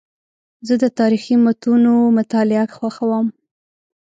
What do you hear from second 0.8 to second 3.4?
د تاریخي متونو مطالعه خوښوم.